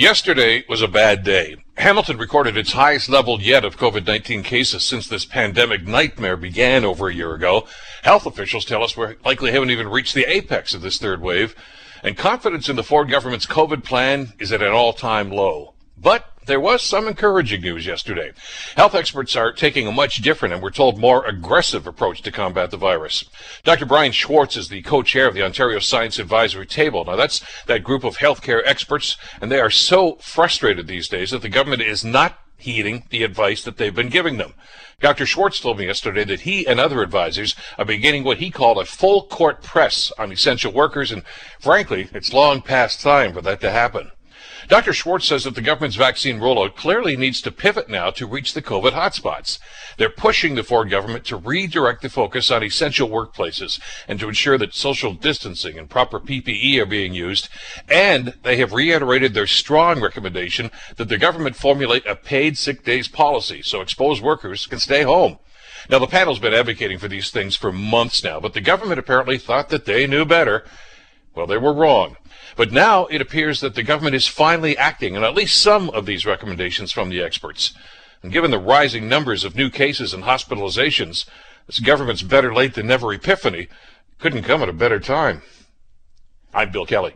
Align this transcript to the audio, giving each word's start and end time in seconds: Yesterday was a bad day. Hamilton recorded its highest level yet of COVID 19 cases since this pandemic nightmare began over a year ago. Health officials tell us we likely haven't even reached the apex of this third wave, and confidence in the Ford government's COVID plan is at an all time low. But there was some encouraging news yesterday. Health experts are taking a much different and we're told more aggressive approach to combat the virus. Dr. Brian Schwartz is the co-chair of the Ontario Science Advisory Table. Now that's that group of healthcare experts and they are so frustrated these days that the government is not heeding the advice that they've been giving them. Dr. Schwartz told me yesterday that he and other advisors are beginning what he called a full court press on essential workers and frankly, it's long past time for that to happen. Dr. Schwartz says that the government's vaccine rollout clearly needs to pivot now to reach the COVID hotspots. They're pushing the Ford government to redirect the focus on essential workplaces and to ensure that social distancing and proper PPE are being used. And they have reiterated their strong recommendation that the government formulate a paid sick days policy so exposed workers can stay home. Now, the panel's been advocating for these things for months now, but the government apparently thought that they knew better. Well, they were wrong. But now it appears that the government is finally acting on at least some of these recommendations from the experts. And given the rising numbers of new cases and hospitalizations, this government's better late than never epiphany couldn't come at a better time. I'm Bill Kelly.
Yesterday 0.00 0.64
was 0.66 0.80
a 0.80 0.88
bad 0.88 1.24
day. 1.24 1.56
Hamilton 1.76 2.16
recorded 2.16 2.56
its 2.56 2.72
highest 2.72 3.10
level 3.10 3.38
yet 3.38 3.66
of 3.66 3.76
COVID 3.76 4.06
19 4.06 4.42
cases 4.42 4.82
since 4.82 5.06
this 5.06 5.26
pandemic 5.26 5.86
nightmare 5.86 6.38
began 6.38 6.86
over 6.86 7.08
a 7.08 7.14
year 7.14 7.34
ago. 7.34 7.66
Health 8.02 8.24
officials 8.24 8.64
tell 8.64 8.82
us 8.82 8.96
we 8.96 9.16
likely 9.26 9.52
haven't 9.52 9.68
even 9.68 9.90
reached 9.90 10.14
the 10.14 10.24
apex 10.24 10.72
of 10.72 10.80
this 10.80 10.96
third 10.96 11.20
wave, 11.20 11.54
and 12.02 12.16
confidence 12.16 12.70
in 12.70 12.76
the 12.76 12.82
Ford 12.82 13.10
government's 13.10 13.44
COVID 13.44 13.84
plan 13.84 14.32
is 14.38 14.52
at 14.52 14.62
an 14.62 14.72
all 14.72 14.94
time 14.94 15.30
low. 15.30 15.74
But 15.98 16.29
there 16.46 16.60
was 16.60 16.82
some 16.82 17.06
encouraging 17.06 17.60
news 17.60 17.86
yesterday. 17.86 18.32
Health 18.76 18.94
experts 18.94 19.36
are 19.36 19.52
taking 19.52 19.86
a 19.86 19.92
much 19.92 20.22
different 20.22 20.54
and 20.54 20.62
we're 20.62 20.70
told 20.70 20.98
more 20.98 21.24
aggressive 21.26 21.86
approach 21.86 22.22
to 22.22 22.32
combat 22.32 22.70
the 22.70 22.76
virus. 22.76 23.24
Dr. 23.62 23.86
Brian 23.86 24.12
Schwartz 24.12 24.56
is 24.56 24.68
the 24.68 24.82
co-chair 24.82 25.28
of 25.28 25.34
the 25.34 25.42
Ontario 25.42 25.78
Science 25.78 26.18
Advisory 26.18 26.66
Table. 26.66 27.04
Now 27.04 27.16
that's 27.16 27.44
that 27.66 27.84
group 27.84 28.04
of 28.04 28.16
healthcare 28.16 28.62
experts 28.64 29.16
and 29.40 29.50
they 29.52 29.60
are 29.60 29.70
so 29.70 30.16
frustrated 30.16 30.86
these 30.86 31.08
days 31.08 31.30
that 31.30 31.42
the 31.42 31.48
government 31.48 31.82
is 31.82 32.04
not 32.04 32.38
heeding 32.56 33.04
the 33.10 33.22
advice 33.22 33.62
that 33.64 33.76
they've 33.76 33.94
been 33.94 34.08
giving 34.08 34.36
them. 34.36 34.54
Dr. 35.00 35.26
Schwartz 35.26 35.60
told 35.60 35.78
me 35.78 35.86
yesterday 35.86 36.24
that 36.24 36.40
he 36.40 36.66
and 36.66 36.78
other 36.78 37.02
advisors 37.02 37.54
are 37.78 37.84
beginning 37.84 38.24
what 38.24 38.38
he 38.38 38.50
called 38.50 38.78
a 38.78 38.84
full 38.84 39.22
court 39.24 39.62
press 39.62 40.12
on 40.18 40.32
essential 40.32 40.72
workers 40.72 41.10
and 41.12 41.22
frankly, 41.58 42.08
it's 42.12 42.32
long 42.32 42.60
past 42.60 43.00
time 43.00 43.32
for 43.32 43.40
that 43.42 43.60
to 43.60 43.70
happen. 43.70 44.10
Dr. 44.68 44.92
Schwartz 44.92 45.26
says 45.26 45.44
that 45.44 45.54
the 45.54 45.60
government's 45.62 45.96
vaccine 45.96 46.38
rollout 46.38 46.76
clearly 46.76 47.16
needs 47.16 47.40
to 47.42 47.50
pivot 47.50 47.88
now 47.88 48.10
to 48.10 48.26
reach 48.26 48.54
the 48.54 48.62
COVID 48.62 48.92
hotspots. 48.92 49.58
They're 49.96 50.10
pushing 50.10 50.54
the 50.54 50.62
Ford 50.62 50.90
government 50.90 51.24
to 51.26 51.36
redirect 51.36 52.02
the 52.02 52.08
focus 52.08 52.50
on 52.50 52.62
essential 52.62 53.08
workplaces 53.08 53.80
and 54.06 54.20
to 54.20 54.28
ensure 54.28 54.58
that 54.58 54.74
social 54.74 55.12
distancing 55.12 55.78
and 55.78 55.90
proper 55.90 56.20
PPE 56.20 56.78
are 56.78 56.86
being 56.86 57.14
used. 57.14 57.48
And 57.88 58.34
they 58.42 58.56
have 58.56 58.72
reiterated 58.72 59.34
their 59.34 59.46
strong 59.46 60.00
recommendation 60.00 60.70
that 60.96 61.08
the 61.08 61.18
government 61.18 61.56
formulate 61.56 62.06
a 62.06 62.14
paid 62.14 62.56
sick 62.56 62.84
days 62.84 63.08
policy 63.08 63.62
so 63.62 63.80
exposed 63.80 64.22
workers 64.22 64.66
can 64.66 64.78
stay 64.78 65.02
home. 65.02 65.38
Now, 65.88 65.98
the 65.98 66.06
panel's 66.06 66.38
been 66.38 66.54
advocating 66.54 66.98
for 66.98 67.08
these 67.08 67.30
things 67.30 67.56
for 67.56 67.72
months 67.72 68.22
now, 68.22 68.38
but 68.38 68.52
the 68.52 68.60
government 68.60 69.00
apparently 69.00 69.38
thought 69.38 69.70
that 69.70 69.86
they 69.86 70.06
knew 70.06 70.24
better. 70.24 70.64
Well, 71.34 71.46
they 71.46 71.58
were 71.58 71.72
wrong. 71.72 72.16
But 72.56 72.72
now 72.72 73.06
it 73.06 73.20
appears 73.20 73.60
that 73.60 73.74
the 73.74 73.82
government 73.82 74.16
is 74.16 74.26
finally 74.26 74.76
acting 74.76 75.16
on 75.16 75.24
at 75.24 75.34
least 75.34 75.60
some 75.60 75.90
of 75.90 76.06
these 76.06 76.26
recommendations 76.26 76.92
from 76.92 77.08
the 77.08 77.22
experts. 77.22 77.72
And 78.22 78.32
given 78.32 78.50
the 78.50 78.58
rising 78.58 79.08
numbers 79.08 79.44
of 79.44 79.56
new 79.56 79.70
cases 79.70 80.12
and 80.12 80.24
hospitalizations, 80.24 81.24
this 81.66 81.80
government's 81.80 82.22
better 82.22 82.52
late 82.52 82.74
than 82.74 82.86
never 82.86 83.12
epiphany 83.12 83.68
couldn't 84.18 84.42
come 84.42 84.62
at 84.62 84.68
a 84.68 84.74
better 84.74 85.00
time. 85.00 85.42
I'm 86.52 86.70
Bill 86.70 86.84
Kelly. 86.84 87.14